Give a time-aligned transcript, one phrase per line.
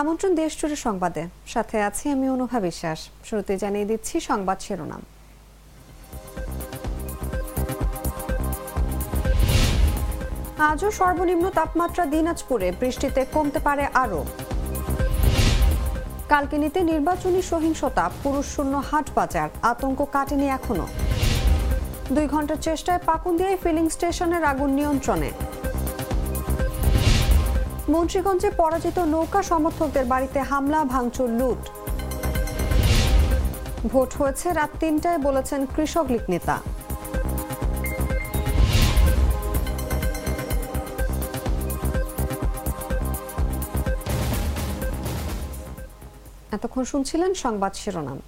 [0.00, 1.22] আমন্ত্রণ দেশ জুড়ে সংবাদে।
[1.54, 2.98] সাথে আছি আমি অনুভা বিশ্বাস।
[3.28, 5.02] শুরুতে জানিয়ে দিচ্ছি সংবাদ শিরোনাম।
[10.70, 14.22] আজও সর্বনিম্ন তাপমাত্রা দিনাজপুরে, বৃষ্টিতে কমতে পারে আরও।
[16.32, 20.86] কালকিনিতে নির্বাচনী সহিংসতা, পুরুষ শূন্য হাট বাজার, আতঙ্ক কাটেনি এখনও।
[22.14, 25.30] দুই ঘণ্টার চেষ্টায় পাকুন্দিয়ায় ফিলিং স্টেশনের আগুন নিয়ন্ত্রণে।
[27.92, 31.62] মুন্সীগঞ্জে পরাজিত নৌকা সমর্থকদের বাড়িতে হামলা, ভাঙচুর, লুট।
[33.92, 36.56] ভোট হয়েছে রাত তিনটায়, বলেছেন কৃষক লীগ নেতা।
[46.56, 48.18] এতক্ষণ শুনছিলেন সংবাদ শিরোনাম।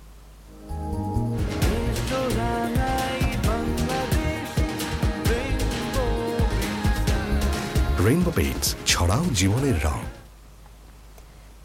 [8.11, 10.01] রেইনবো পেইন্টস ছড়াও জীবনের রং।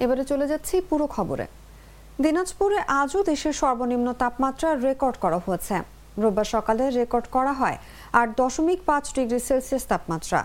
[0.03, 1.45] এবারে চলে যাচ্ছি পুরো খবরে।
[2.23, 5.75] দিনাজপুরে আজও দেশের সর্বনিম্ন তাপমাত্রা রেকর্ড করা হয়েছে।
[6.21, 7.77] রোববার সকালে রেকর্ড করা হয়
[8.19, 10.39] আট দশমিক পাঁচ ডিগ্রি সেলসিয়াস তাপমাত্রা।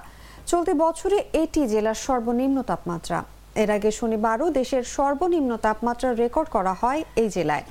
[0.50, 3.18] চলতি বছরে এটি জেলার সর্বনিম্ন তাপমাত্রা।
[3.62, 7.64] এর আগে শনিবারও দেশের সর্বনিম্ন তাপমাত্রা রেকর্ড করা হয় এই জেলায়।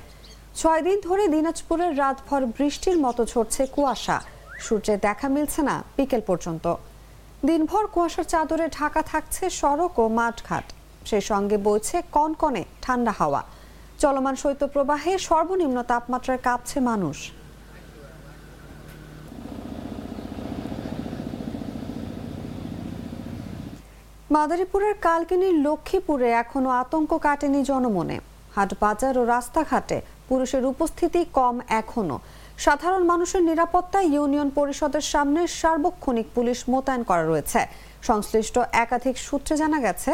[0.60, 4.16] ছয় দিন ধরে দিনাজপুরের রাতভর বৃষ্টির মতো ঝরছে কুয়াশা।
[4.64, 6.66] সূর্যের দেখা মিলছে না বিকেল পর্যন্ত।
[7.48, 10.66] দিনভর কুয়াশার চাদরে ঢাকা থাকছে সড়ক ও মাঠঘাট।
[11.08, 13.42] সেই সঙ্গে বইছে কনকনে ঠান্ডা হাওয়া।
[14.02, 17.18] চলমান শৈত্যপ্রবাহে সর্বনিম্ন তাপমাত্রায় কাঁপছে মানুষ।
[24.34, 28.16] মাদারীপুরের কালকিনির লক্ষ্মীপুরে এখনও আতঙ্ক কাটেনি জনমনে।
[28.56, 32.18] হাট বাজার ও রাস্তাঘাটে পুরুষের উপস্থিতি কম এখনও।
[32.64, 37.60] সাধারণ মানুষের নিরাপত্তায় ইউনিয়ন পরিষদের সামনে সার্বক্ষণিক পুলিশ মোতায়েন করা রয়েছে।
[38.08, 40.10] সংশ্লিষ্ট একাধিক সূত্রে জানা গেছে,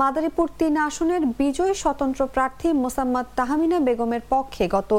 [0.00, 4.90] মাদারীপুর তিন আসনের বিজয়ী স্বতন্ত্র প্রার্থী মোসাম্মদ তাহমিনা বেগমের পক্ষে গত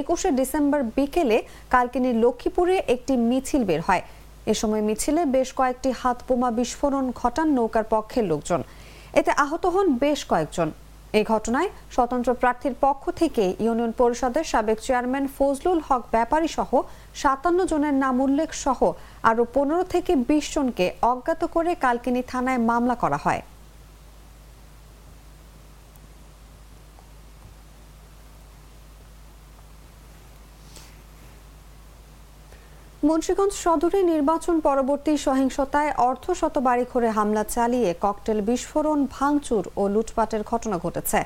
[0.00, 1.38] একুশে ডিসেম্বর বিকেলে
[1.74, 4.02] কালকিনির লক্ষ্মীপুরে একটি মিছিল বের হয়।
[4.52, 8.60] এ সময় মিছিলে বেশ কয়েকটি হাত বোমা বিস্ফোরণ ঘটান নৌকার পক্ষের লোকজন।
[9.20, 10.68] এতে আহত হন বেশ কয়েকজন।
[11.18, 16.70] এই ঘটনায় স্বতন্ত্র প্রার্থীর পক্ষ থেকে ইউনিয়ন পরিষদের সাবেক চেয়ারম্যান ফজলুল হক ব্যাপারী সহ
[17.14, 18.80] সাতান্ন জনের নাম উল্লেখ সহ
[19.30, 23.42] আরও পনেরো থেকে বিশ জনকে অজ্ঞাত করে কালকিনি থানায় মামলা করা হয়।
[33.08, 40.76] মুন্সিগঞ্জ সদরে নির্বাচন পরবর্তী সহিংসতায় অর্ধশত বাড়িঘরে হামলা চালিয়ে ককটেল বিস্ফোরণ, ভাঙচুর ও লুটপাটের ঘটনা
[40.84, 41.20] ঘটেছে।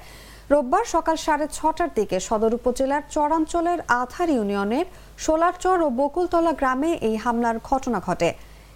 [0.53, 4.87] রোববার সকাল সাড়ে ছটার দিকে সদর উপজেলার চরাঞ্চলের আধার ইউনিয়নের
[5.25, 8.31] সোলারচর ও বকুলতলা গ্রামে এই হামলার ঘটনা ঘটে।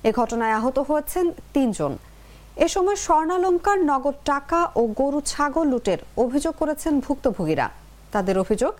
[0.08, 1.92] এ ঘটনায় আহত হয়েছেন তিনজন।
[2.64, 7.66] এ সময় স্বর্ণালঙ্কার, নগদ টাকা ও গরু ছাগল লুটের অভিযোগ করেছেন ভুক্তভোগীরা।
[8.14, 8.72] তাদের অভিযোগ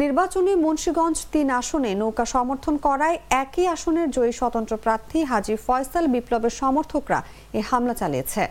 [0.00, 6.54] নির্বাচনে মুন্সীগঞ্জ তিন আসনে নৌকা সমর্থন করায় একই আসনের জয়ী স্বতন্ত্র প্রার্থী হাজি ফয়সাল বিপ্লবের
[6.62, 7.18] সমর্থকরা
[7.58, 8.42] এ হামলা চালিয়েছে।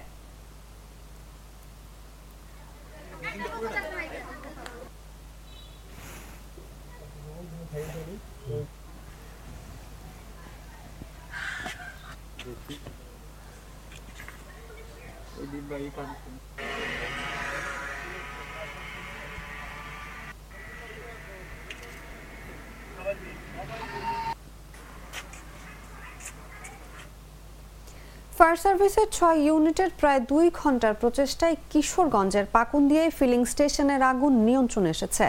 [28.43, 35.25] ফায়ার সার্ভিসের ছয় ইউনিটের প্রায় দুই ঘণ্টার প্রচেষ্টায় কিশোরগঞ্জের পাকুন্দিয়ায় ফিলিং স্টেশনের আগুন নিয়ন্ত্রণে এসেছে।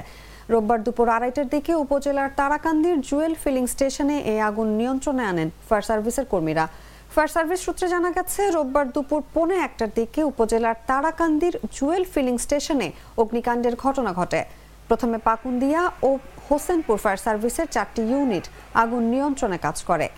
[0.53, 6.27] রোববার দুপুর আড়াইটার দিকে উপজেলার তারাকান্দির জুয়েল ফিলিং স্টেশনে এই আগুন নিয়ন্ত্রণে আনেন ফায়ার সার্ভিসের
[6.33, 6.65] কর্মীরা।
[7.15, 12.89] ফায়ার সার্ভিস সূত্রে জানা গেছে, রোববার দুপুর পৌনে একটার দিকে উপজেলার তারাকান্দির জুয়েল ফিলিং স্টেশনে
[13.23, 14.41] অগ্নিকাণ্ডের ঘটনা ঘটে।
[14.89, 16.11] প্রথমে পাকুন্দিয়া ও
[16.49, 18.45] হোসেনপুর ফায়ার সার্ভিসের চারটি ইউনিট
[18.83, 20.09] আগুন নিয়ন্ত্রণে কাজ করে।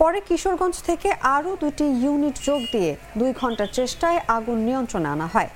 [0.00, 5.50] পরে কিশোরগঞ্জ থেকে আরও দুটি ইউনিট যোগ দিয়ে দুই ঘণ্টার চেষ্টায় আগুন নিয়ন্ত্রণে আনা হয়।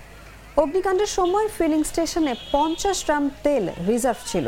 [0.63, 4.47] অগ্নিকাণ্ডের সময় ফিলিং স্টেশনে পঞ্চাশ গ্রাম তেল রিজার্ভ ছিল।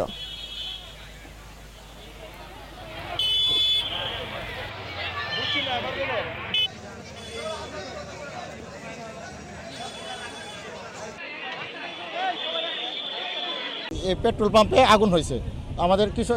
[14.22, 15.36] পেট্রোল পাম্পে আগুন হয়েছে।
[15.84, 16.34] আমাদের কিছু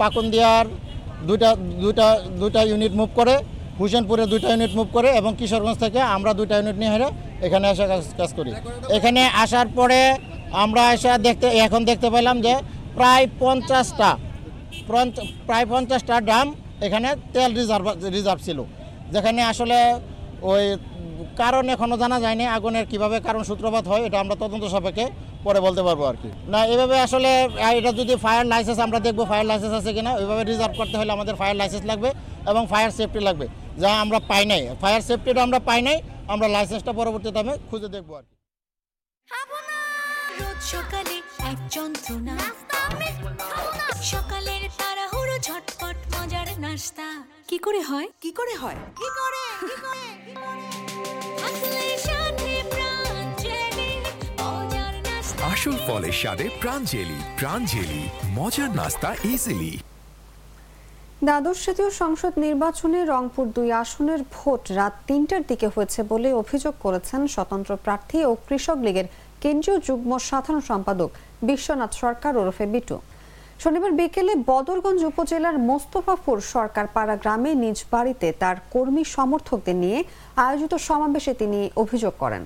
[0.00, 0.66] পাকন দিয়ার
[1.22, 3.38] দুইটা দুইটা দুইটা ইউনিট মুভ করে,
[3.80, 7.08] হুসেনপুরে দুইটা ইউনিট মুভ করে এবং কিশোরগঞ্জ থেকে আমরা দুইটা ইউনিট নিয়ে হেরে
[7.42, 8.52] এখানে এসে কাজ- করি।
[8.90, 10.16] এখানে আসার পরে
[10.52, 12.56] আমরা এসে দেখতে, এখন দেখতে পেলাম যে
[12.94, 14.18] প্রায় পঞ্চাশটা
[15.46, 18.62] প্রায় পঞ্চাশটা ড্রাম এখানে তেল রিজার্ভ রিজার্ভ ছিল।
[19.12, 20.00] যেখানে আসলে
[20.42, 20.76] ওই
[21.36, 25.06] কারণ এখনও জানা যায়নি, আগুনের কীভাবে কারণ সূত্রপাত হয়, এটা আমরা তদন্ত সাপেক্ষে
[25.46, 27.30] পরে বলতে পারব আর কি। না এভাবে আসলে
[27.78, 31.34] এটা যদি ফায়ার লাইসেন্স আমরা দেখব ফায়ার লাইসেন্স আছে কিনা ওইভাবে রিজার্ভ করতে হলে আমাদের
[31.40, 32.10] ফায়ার লাইসেন্স লাগবে
[32.50, 33.46] এবং ফায়ার সেফটি লাগবে।
[33.82, 35.96] যা আমরা পাই নাই। ফায়ার সেফটিটা আমরা পাই নাই
[36.32, 38.34] আমরা লাইসেন্সটা পরবর্তীতে আমি খুঁজে দেখব আর কি।
[40.72, 41.16] সকালে
[41.50, 42.36] এক যন্ত্রণা।
[44.12, 47.06] সকালের তাড়াহুড়ো ঝটপট মজার নাস্তা।
[47.50, 48.08] কি করে হয়?
[48.22, 48.78] কি করে হয়?
[49.00, 49.44] কি করে?
[55.56, 58.02] আসল ফলের স্বাদে প্রাণ জেলি প্রাণ জেলি,
[58.38, 59.72] মজার নাস্তা ইজিলি
[61.26, 67.20] দ্বাদশ জাতীয় সংসদ নির্বাচনে রংপুর দুই আসনের ভোট রাত তিনটার দিকে হয়েছে বলে অভিযোগ করেছেন
[67.34, 69.06] স্বতন্ত্র প্রার্থী ও কৃষক লীগের
[69.42, 71.10] কেন্দ্রীয় যুগ্ম সাধারণ সম্পাদক
[71.48, 72.96] বিশ্বনাথ সরকার ওরফে বিটু।
[73.62, 79.98] শনিবার বিকেলে বদরগঞ্জ উপজেলার মোস্তফাপুর সরকার পাড়া গ্রামে নিজ বাড়িতে তার কর্মী সমর্থকদের নিয়ে
[80.44, 82.44] আয়োজিত সমাবেশে তিনি অভিযোগ করেন।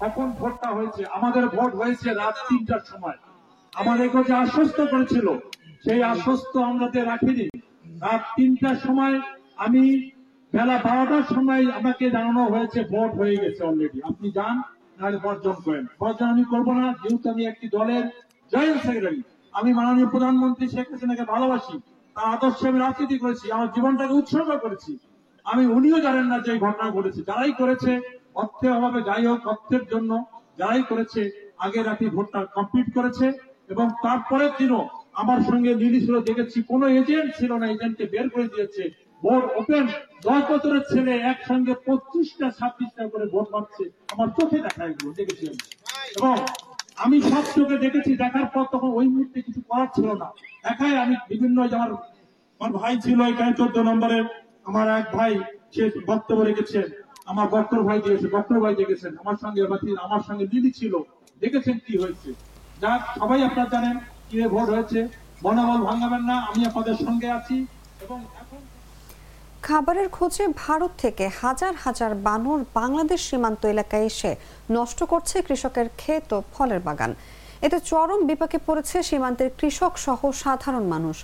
[0.00, 1.06] এখন ভোটটা হয়েছে?
[1.06, 3.18] আমাদের ভোট হয়েছে রাত তিনটার সময়।
[3.74, 5.26] আমাদেরকে যে আশ্বস্ত করেছিল,
[5.84, 7.48] সেই আশ্বস্ত আমরা তো রাখিনি।
[8.00, 9.20] রাত তিনটার সময়
[9.56, 10.10] আমি
[10.52, 14.62] বেলা বারোটার সময় আমাকে জানানো হয়েছে, ভোট হয়ে গেছে অলরেডি আপনি যান,
[14.98, 18.04] নাহলে বর্জন করেন। বর্জন আমি করব না, যেহেতু আমি একটি দলের
[18.52, 19.22] জয়েন্ট সেক্রেটারি।
[19.52, 21.80] আমি মাননীয় প্রধানমন্ত্রী শেখ হাসিনাকে ভালোবাসি।
[22.14, 24.98] তার আদর্শে আমি রাজনীতি করেছি, আমার জীবনটাকে উৎসর্গ করেছি।
[25.44, 30.10] আমি উনিও জানেন না যে ঘটনা ঘটেছে। যারাই করেছে অর্থের অভাবে যাই হোক, অর্থের জন্য
[30.60, 31.20] যারাই করেছে
[31.64, 33.26] আগে রাতে ভোটটা কমপ্লিট করেছে
[33.72, 34.82] এবং তারপরের দিনও
[35.22, 35.72] আমার সঙ্গে
[36.06, 38.82] ছিল, দেখেছি কোনো এজেন্ট ছিল না এজেন্টকে বের করে দিয়েছে।
[39.22, 39.84] ভোট ওপেন
[40.26, 45.46] দশ বছরের ছেলে একসঙ্গে পঁচিশটা, ছাব্বিশটা করে ভোট পাচ্ছে আমার চোখে দেখা এগুলো, দেখেছি
[46.18, 46.34] এবং
[47.04, 50.28] আমি সব চোখে দেখেছি, দেখার পর তখন ওই মুহূর্তে কিছু করার ছিল না।
[50.72, 51.90] একাই আমি বিভিন্ন আমার
[52.60, 54.24] আমার ভাই ছিল, এখানে চোদ্দ নম্বরের,
[54.68, 55.32] আমার এক ভাই,
[55.74, 56.86] সে বক্তব্য রেখেছেন
[57.30, 59.60] আমার বক্তব্য ভাই দিয়েছে বক্তব্য ভাই দেখেছেন, আমার সঙ্গে
[60.06, 60.94] আমার সঙ্গে দিদি ছিল।
[61.42, 62.28] দেখেছেন কি হয়েছে?
[62.82, 63.96] যাক সবাই আপনারা জানেন
[64.28, 65.00] কি ভোট হয়েছে।
[65.44, 67.56] মনোবল ভাঙাবেন না, আমি আপনাদের সঙ্গে আছি
[68.04, 68.60] এবং এখন
[69.68, 74.32] খাবারের খোঁজে ভারত থেকে হাজার হাজার বানর বাংলাদেশ সীমান্ত এলাকায় এসে
[74.76, 77.12] নষ্ট করছে কৃষকের ক্ষেত ও ফলের বাগান।
[77.66, 81.16] এতে চরম বিপাকে পড়েছে সীমান্তের কৃষক সহ সাধারণ মানুষ।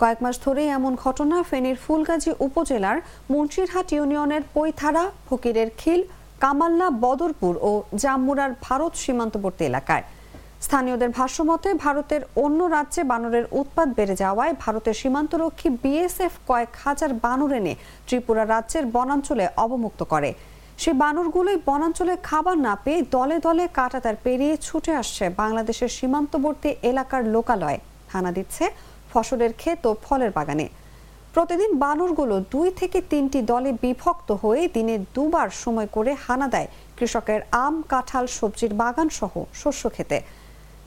[0.00, 2.98] কয়েক মাস ধরেই এমন ঘটনা ফেনীর ফুলগাজী উপজেলার
[3.32, 6.00] মুন্সিরহাট ইউনিয়নের পৈথারা, ফকিরের খিল,
[6.42, 7.70] কামাল্লা, বদরপুর ও
[8.02, 10.04] জাম্মুরার ভারত সীমান্তবর্তী এলাকায়।
[10.66, 17.52] স্থানীয়দের ভাষ্যমতে, ভারতের অন্য রাজ্যে বানরের উৎপাত বেড়ে যাওয়ায় ভারতের সীমান্তরক্ষী বিএসএফ কয়েক হাজার বানর
[17.58, 17.74] এনে
[18.06, 20.30] ত্রিপুরা রাজ্যের বনাঞ্চলে অবমুক্ত করে।
[20.82, 27.22] সেই বানরগুলোই বনাঞ্চলে খাবার না পেয়ে দলে দলে কাটাতার পেরিয়ে ছুটে আসছে বাংলাদেশের সীমান্তবর্তী এলাকার
[27.34, 27.78] লোকালয়ে।
[28.12, 28.64] হানা দিচ্ছে
[29.12, 30.66] ফসলের ক্ষেত ও ফলের বাগানে।
[31.34, 36.68] প্রতিদিন বানরগুলো দুই থেকে তিনটি দলে বিভক্ত হয়ে দিনে দুবার সময় করে হানা দেয়
[36.98, 40.18] কৃষকের আম, কাঁঠাল, সবজির বাগান সহ শস্য খেতে।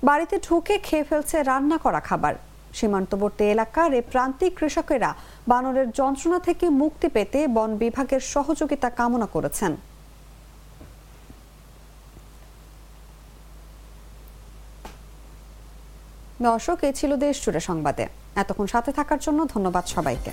[0.08, 2.34] বাড়িতে ঢুকে খেয়ে ফেলছে রান্না করা খাবার।
[2.78, 5.12] সীমান্তবর্তী এলাকার এ প্রান্তিক কৃষকেরা
[5.52, 9.72] বানরের যন্ত্রণা থেকে মুক্তি পেতে বন বিভাগের সহযোগিতা কামনা করেছেন।
[16.50, 18.06] দর্শক এই ছিল দেশ জুড়ে সংবাদে।
[18.42, 20.32] এতক্ষণ সাথে থাকার জন্য ধন্যবাদ সবাইকে।